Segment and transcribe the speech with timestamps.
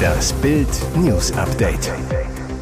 [0.00, 1.92] Das Bild News Update.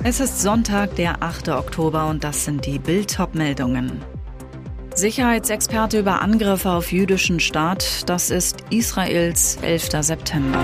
[0.04, 1.50] Es ist Sonntag, der 8.
[1.50, 4.02] Oktober und das sind die Bild meldungen
[4.98, 9.90] Sicherheitsexperte über Angriffe auf jüdischen Staat, das ist Israels 11.
[10.00, 10.58] September.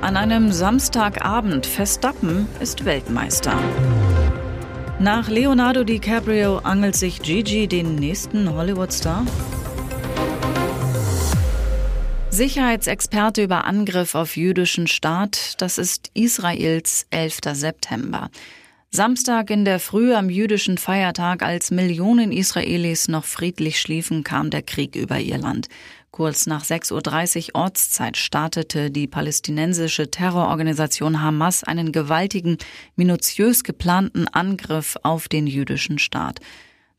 [0.00, 3.56] An einem Samstagabend Verstappen ist Weltmeister.
[4.98, 9.24] Nach Leonardo DiCaprio angelt sich Gigi den nächsten Hollywood-Star?
[12.40, 17.40] Sicherheitsexperte über Angriff auf jüdischen Staat, das ist Israels 11.
[17.52, 18.30] September.
[18.88, 24.62] Samstag in der Früh am jüdischen Feiertag, als Millionen Israelis noch friedlich schliefen, kam der
[24.62, 25.68] Krieg über ihr Land.
[26.12, 32.56] Kurz nach 6.30 Uhr Ortszeit startete die palästinensische Terrororganisation Hamas einen gewaltigen,
[32.96, 36.40] minutiös geplanten Angriff auf den jüdischen Staat.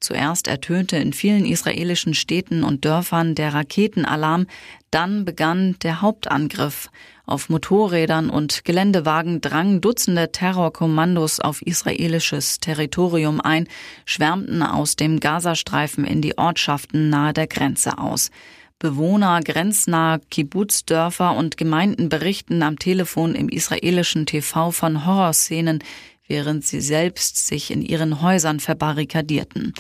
[0.02, 4.48] Zuerst ertönte in vielen israelischen Städten und Dörfern der Raketenalarm,
[4.90, 6.90] dann begann der Hauptangriff.
[7.28, 13.68] Auf Motorrädern und Geländewagen drangen Dutzende Terrorkommandos auf israelisches Territorium ein,
[14.06, 18.32] schwärmten aus dem Gazastreifen in die Ortschaften nahe der Grenze aus.
[18.80, 25.84] Bewohner grenznaher Kibbutzdörfer und Gemeinden berichten am Telefon im israelischen TV von Horrorszenen,
[26.32, 29.74] während sie selbst sich in ihren Häusern verbarrikadierten.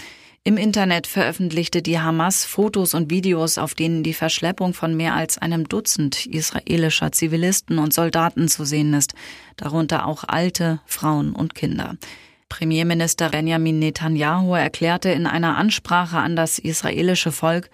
[0.44, 5.38] Im Internet veröffentlichte die Hamas Fotos und Videos, auf denen die Verschleppung von mehr als
[5.38, 9.14] einem Dutzend israelischer Zivilisten und Soldaten zu sehen ist,
[9.56, 11.96] darunter auch alte, Frauen und Kinder.
[12.50, 17.70] Premierminister Benjamin Netanyahu erklärte in einer Ansprache an das israelische Volk,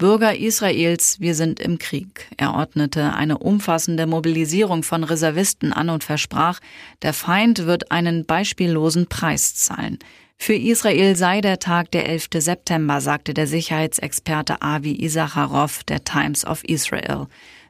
[0.00, 2.26] Bürger Israels, wir sind im Krieg.
[2.38, 6.58] Er ordnete eine umfassende Mobilisierung von Reservisten an und versprach,
[7.02, 9.98] der Feind wird einen beispiellosen Preis zahlen.
[10.38, 12.28] Für Israel sei der Tag der 11.
[12.36, 17.26] September, sagte der Sicherheitsexperte Avi Isacharov der Times of Israel.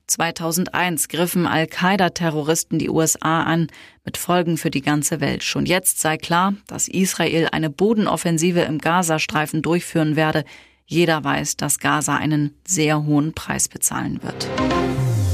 [0.07, 3.67] 2001 griffen Al-Qaida-Terroristen die USA an,
[4.05, 5.43] mit Folgen für die ganze Welt.
[5.43, 10.45] Schon jetzt sei klar, dass Israel eine Bodenoffensive im Gazastreifen durchführen werde,
[10.91, 14.49] jeder weiß, dass Gaza einen sehr hohen Preis bezahlen wird.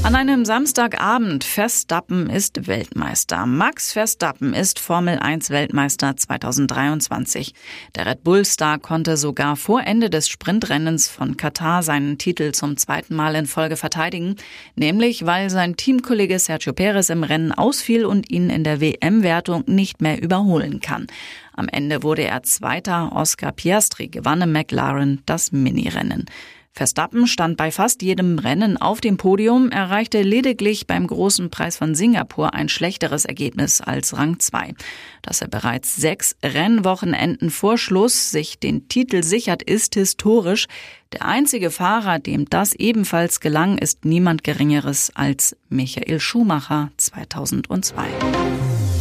[0.07, 3.45] An einem Samstagabend Verstappen ist Weltmeister.
[3.45, 7.53] Max Verstappen ist Formel 1 Weltmeister 2023.
[7.93, 12.77] Der Red Bull Star konnte sogar vor Ende des Sprintrennens von Katar seinen Titel zum
[12.77, 14.37] zweiten Mal in Folge verteidigen,
[14.77, 20.01] nämlich weil sein Teamkollege Sergio Perez im Rennen ausfiel und ihn in der WM-Wertung nicht
[20.01, 21.07] mehr überholen kann.
[21.51, 23.11] Am Ende wurde er Zweiter.
[23.13, 26.27] Oscar Piastri gewann im McLaren das Minirennen.
[26.77, 31.95] Verstappen stand bei fast jedem Rennen auf dem Podium, erreichte lediglich beim großen Preis von
[31.95, 34.75] Singapur ein schlechteres Ergebnis als Rang 2.
[35.23, 40.67] Dass er bereits sechs Rennwochenenden vor Schluss sich den Titel sichert, ist historisch.
[41.13, 48.07] Der einzige Fahrer, dem das ebenfalls gelang, ist niemand Geringeres als Michael Schumacher 2002.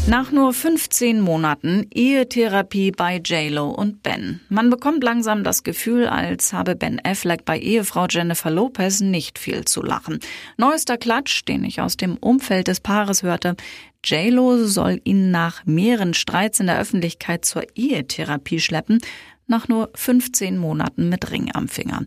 [0.09, 4.41] Nach nur 15 Monaten Ehetherapie bei JLo und Ben.
[4.49, 9.65] Man bekommt langsam das Gefühl, als habe Ben Affleck bei Ehefrau Jennifer Lopez nicht viel
[9.65, 10.21] zu lachen.
[10.59, 13.57] Neuester Klatsch, den ich aus dem Umfeld des Paares hörte.
[14.05, 19.01] JLo soll ihn nach mehreren Streits in der Öffentlichkeit zur Ehetherapie schleppen,
[19.49, 22.03] nach nur 15 Monaten mit Ring am Finger.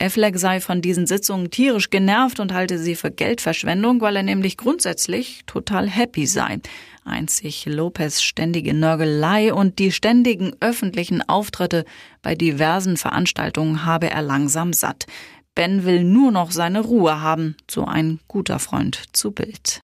[0.00, 4.56] Affleck sei von diesen Sitzungen tierisch genervt und halte sie für Geldverschwendung, weil er nämlich
[4.56, 6.58] grundsätzlich total happy sei.
[7.04, 11.84] Einzig Lopez ständige Nörgelei und die ständigen öffentlichen Auftritte
[12.22, 15.06] bei diversen Veranstaltungen habe er langsam satt.
[15.54, 19.80] Ben will nur noch seine Ruhe haben, so ein guter Freund zu Bild.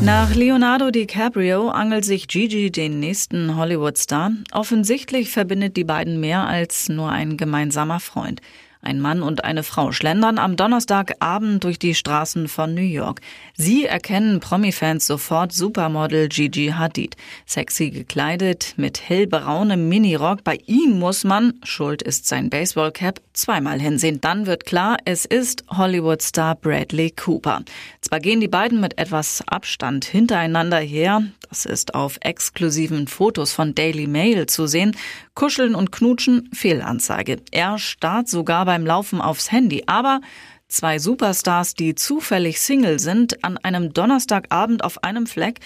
[0.00, 4.32] Nach Leonardo DiCaprio angelt sich Gigi den nächsten Hollywood-Star.
[4.50, 8.40] Offensichtlich verbindet die beiden mehr als nur ein gemeinsamer Freund.
[8.84, 13.20] Ein Mann und eine Frau schlendern am Donnerstagabend durch die Straßen von New York.
[13.54, 17.14] Sie erkennen Promi-Fans sofort Supermodel Gigi Hadid.
[17.46, 20.42] Sexy gekleidet, mit hellbraunem Minirock.
[20.42, 24.20] Bei ihm muss man, schuld ist sein Baseballcap, zweimal hinsehen.
[24.20, 27.62] Dann wird klar, es ist Hollywood-Star Bradley Cooper.
[28.00, 31.22] Zwar gehen die beiden mit etwas Abstand hintereinander her,
[31.52, 34.96] das ist auf exklusiven Fotos von Daily Mail zu sehen,
[35.34, 37.42] kuscheln und knutschen, Fehlanzeige.
[37.50, 40.22] Er starrt sogar beim Laufen aufs Handy, aber
[40.68, 45.60] Zwei Superstars, die zufällig Single sind, an einem Donnerstagabend auf einem Fleck,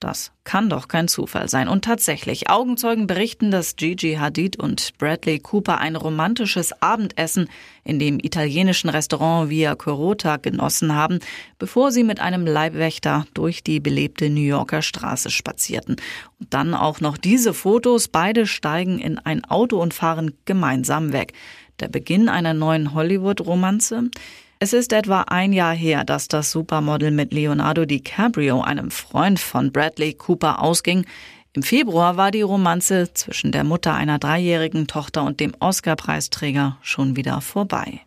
[0.00, 1.68] das kann doch kein Zufall sein.
[1.68, 7.48] Und tatsächlich, Augenzeugen berichten, dass Gigi Hadid und Bradley Cooper ein romantisches Abendessen
[7.84, 11.20] in dem italienischen Restaurant Via Corota genossen haben,
[11.58, 15.96] bevor sie mit einem Leibwächter durch die belebte New Yorker Straße spazierten.
[16.38, 18.08] Und dann auch noch diese Fotos.
[18.08, 21.34] Beide steigen in ein Auto und fahren gemeinsam weg.
[21.80, 24.10] Der Beginn einer neuen Hollywood-Romanze?
[24.58, 29.72] Es ist etwa ein Jahr her, dass das Supermodel mit Leonardo DiCaprio, einem Freund von
[29.72, 31.06] Bradley Cooper, ausging.
[31.54, 37.16] Im Februar war die Romanze zwischen der Mutter einer dreijährigen Tochter und dem Oscar-Preisträger schon
[37.16, 38.02] wieder vorbei.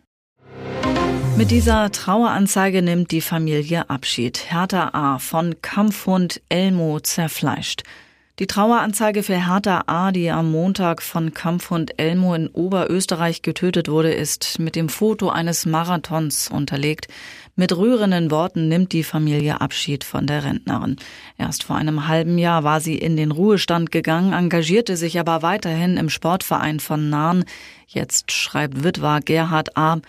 [1.36, 4.52] Mit dieser Traueranzeige nimmt die Familie Abschied.
[4.52, 5.18] Hertha A.
[5.18, 7.82] von Kampfhund Elmo zerfleischt.
[8.40, 14.12] Die Traueranzeige für Hertha A., die am Montag von Kampfhund Elmo in Oberösterreich getötet wurde,
[14.12, 17.06] ist mit dem Foto eines Marathons unterlegt.
[17.54, 20.96] Mit rührenden Worten nimmt die Familie Abschied von der Rentnerin.
[21.38, 25.96] Erst vor einem halben Jahr war sie in den Ruhestand gegangen, engagierte sich aber weiterhin
[25.96, 27.44] im Sportverein von Nahen.
[27.86, 30.00] Jetzt schreibt Witwer Gerhard A.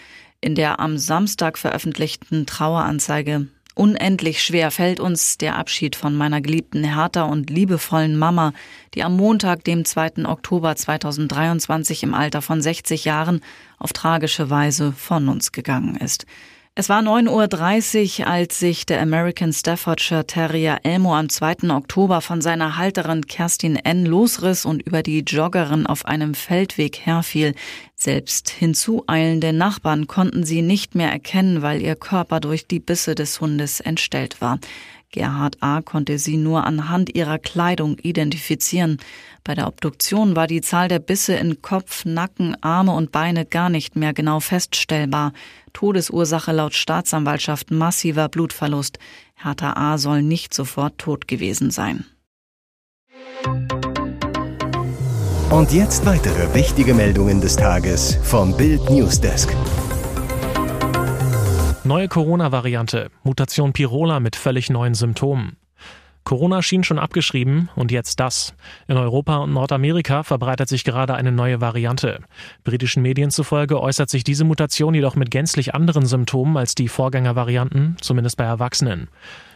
[0.41, 6.85] in der am Samstag veröffentlichten Traueranzeige Unendlich schwer fällt uns der Abschied von meiner geliebten
[6.85, 8.53] Hertha und liebevollen Mama,
[8.93, 10.25] die am Montag, dem 2.
[10.25, 13.41] Oktober 2023 im Alter von 60 Jahren
[13.77, 16.25] auf tragische Weise von uns gegangen ist.
[16.77, 21.69] Es war 9.30 Uhr, als sich der American Staffordshire Terrier Elmo am 2.
[21.69, 24.05] Oktober von seiner Halterin Kerstin N.
[24.05, 27.55] losriss und über die Joggerin auf einem Feldweg herfiel.
[27.95, 33.39] Selbst hinzueilende Nachbarn konnten sie nicht mehr erkennen, weil ihr Körper durch die Bisse des
[33.39, 34.59] Hundes entstellt war.
[35.15, 35.81] Gerhard A.
[35.81, 38.97] konnte sie nur anhand ihrer Kleidung identifizieren.
[39.45, 43.69] Bei der Obduktion war die Zahl der Bisse in Kopf, Nacken, Arme und Beine gar
[43.69, 45.31] nicht mehr genau feststellbar.
[45.71, 48.99] Todesursache laut Staatsanwaltschaft massiver Blutverlust.
[49.35, 49.97] Hertha A.
[49.97, 52.05] soll nicht sofort tot gewesen sein.
[55.49, 59.55] Und jetzt weitere wichtige Meldungen des Tages vom Bild Newsdesk.
[61.85, 65.55] Neue Corona-Variante, Mutation Pirola mit völlig neuen Symptomen.
[66.25, 68.55] Corona schien schon abgeschrieben und jetzt das.
[68.87, 72.19] In Europa und Nordamerika verbreitet sich gerade eine neue Variante.
[72.63, 77.97] Britischen Medien zufolge äußert sich diese Mutation jedoch mit gänzlich anderen Symptomen als die Vorgängervarianten,
[78.01, 79.07] zumindest bei Erwachsenen.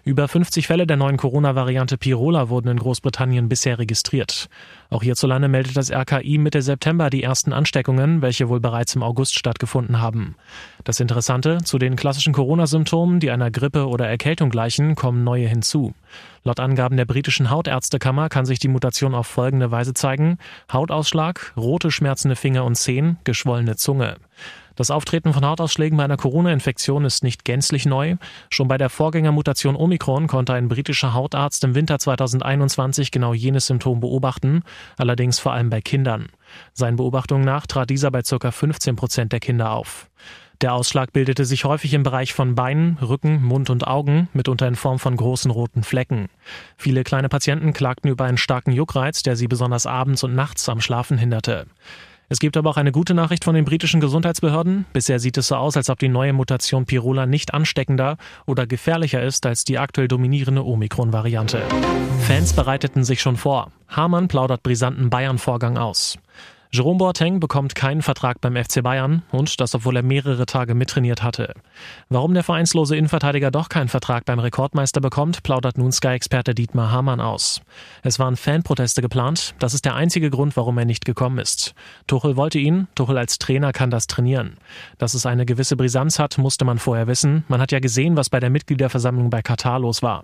[0.03, 4.47] Über 50 Fälle der neuen Corona-Variante Pirola wurden in Großbritannien bisher registriert.
[4.91, 9.37] Auch hierzulande meldet das RKI Mitte September die ersten Ansteckungen, welche wohl bereits im August
[9.37, 10.35] stattgefunden haben.
[10.83, 15.93] Das Interessante, zu den klassischen Corona-Symptomen, die einer Grippe oder Erkältung gleichen, kommen neue hinzu.
[16.43, 20.37] Laut Angaben der britischen Hautärztekammer kann sich die Mutation auf folgende Weise zeigen.
[20.71, 24.17] Hautausschlag, rote schmerzende Finger und Zehen, geschwollene Zunge.
[24.79, 28.15] Das Auftreten von Hautausschlägen bei einer Corona-Infektion ist nicht gänzlich neu.
[28.49, 33.99] Schon bei der Vorgängermutation Omikron konnte ein britischer Hautarzt im Winter 2021 genau jenes Symptom
[33.99, 34.63] beobachten,
[34.95, 36.29] allerdings vor allem bei Kindern.
[36.71, 38.51] Seinen Beobachtungen nach trat dieser bei ca.
[38.51, 40.09] 15 Prozent der Kinder auf.
[40.61, 44.75] Der Ausschlag bildete sich häufig im Bereich von Beinen, Rücken, Mund und Augen, mitunter in
[44.75, 46.27] Form von großen roten Flecken.
[46.75, 50.81] Viele kleine Patienten klagten über einen starken Juckreiz, der sie besonders abends und nachts am
[50.81, 51.65] Schlafen hinderte.
[52.27, 54.85] Es gibt aber auch eine gute Nachricht von den britischen Gesundheitsbehörden.
[54.91, 59.23] Bisher sieht es so aus, als ob die neue Mutation Pirola nicht ansteckender oder gefährlicher
[59.23, 61.63] ist als die aktuell dominierende Omikron-Variante.
[62.27, 63.71] Fans bereiteten sich schon vor.
[63.87, 66.19] Hamann plaudert brisanten Bayern-Vorgang aus.
[66.71, 71.23] Jerome Boateng bekommt keinen Vertrag beim FC Bayern und das, obwohl er mehrere Tage mittrainiert
[71.23, 71.55] hatte.
[72.09, 77.21] Warum der vereinslose Innenverteidiger doch keinen Vertrag beim Rekordmeister bekommt, plaudert nun Sky-Experte Dietmar Hamann
[77.21, 77.63] aus.
[78.03, 81.73] Es waren Fanproteste geplant, das ist der einzige Grund, warum er nicht gekommen ist.
[82.05, 84.57] Tuchel wollte ihn, Tuchel als Trainer kann das trainieren.
[84.99, 87.45] Dass es eine gewisse Brisanz hat, musste man vorher wissen.
[87.47, 90.23] Man hat ja gesehen, was bei der Mitgliederversammlung bei Katar los war.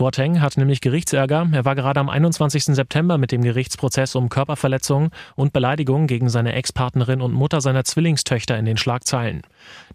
[0.00, 1.46] Boateng hat nämlich Gerichtsärger.
[1.52, 2.64] Er war gerade am 21.
[2.64, 8.56] September mit dem Gerichtsprozess um Körperverletzung und Beleidigung gegen seine Ex-Partnerin und Mutter seiner Zwillingstöchter
[8.56, 9.42] in den Schlagzeilen.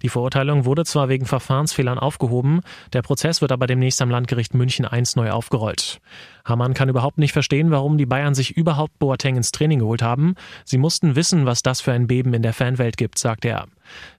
[0.03, 2.61] Die Verurteilung wurde zwar wegen Verfahrensfehlern aufgehoben,
[2.93, 5.99] der Prozess wird aber demnächst am Landgericht München I neu aufgerollt.
[6.45, 10.35] Hamann kann überhaupt nicht verstehen, warum die Bayern sich überhaupt Boateng ins Training geholt haben.
[10.65, 13.65] Sie mussten wissen, was das für ein Beben in der Fanwelt gibt, sagte er.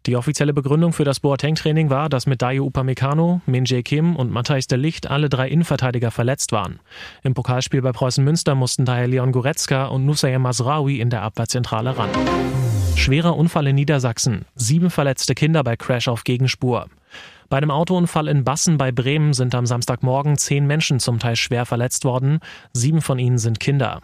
[0.07, 4.31] Die offizielle Begründung für das Boateng-Training war, dass mit Dayo Upamecano, Min Jae Kim und
[4.31, 6.81] Matthijs de Licht alle drei Innenverteidiger verletzt waren.
[7.23, 11.97] Im Pokalspiel bei Preußen Münster mussten daher Leon Goretzka und Nusayem Masraoui in der Abwehrzentrale
[11.97, 12.11] ran.
[12.97, 14.47] Schwerer Unfall in Niedersachsen.
[14.55, 16.87] Sieben verletzte Kinder bei Crash auf Gegenspur.
[17.49, 21.65] Bei einem Autounfall in Bassen bei Bremen sind am Samstagmorgen zehn Menschen zum Teil schwer
[21.65, 22.41] verletzt worden.
[22.73, 24.01] Sieben von ihnen sind Kinder.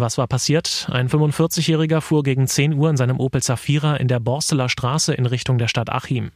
[0.00, 0.88] Was war passiert?
[0.90, 5.26] Ein 45-Jähriger fuhr gegen 10 Uhr in seinem Opel Zafira in der Borsteler Straße in
[5.26, 6.30] Richtung der Stadt Achim.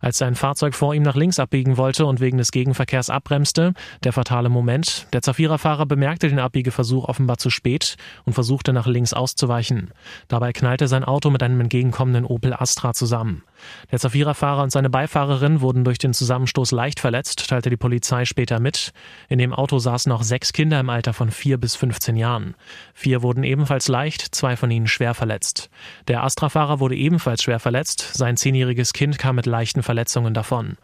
[0.00, 4.14] Als sein Fahrzeug vor ihm nach links abbiegen wollte und wegen des Gegenverkehrs abbremste, der
[4.14, 9.90] fatale Moment, der Zafira-Fahrer bemerkte den Abbiegeversuch offenbar zu spät und versuchte nach links auszuweichen.
[10.28, 13.42] Dabei knallte sein Auto mit einem entgegenkommenden Opel Astra zusammen.
[13.90, 18.60] Der Zafira-Fahrer und seine Beifahrerin wurden durch den Zusammenstoß leicht verletzt, teilte die Polizei später
[18.60, 18.92] mit.
[19.28, 22.54] In dem Auto saßen noch sechs Kinder im Alter von vier bis 15 Jahren.
[22.94, 25.70] Vier wurden ebenfalls leicht, zwei von ihnen schwer verletzt.
[26.08, 28.14] Der Astra-Fahrer wurde ebenfalls schwer verletzt.
[28.14, 30.76] Sein zehnjähriges Kind kam mit leichten Verletzungen davon.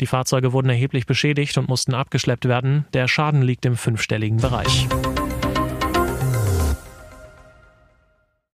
[0.00, 2.86] Die Fahrzeuge wurden erheblich beschädigt und mussten abgeschleppt werden.
[2.92, 4.88] Der Schaden liegt im fünfstelligen Bereich.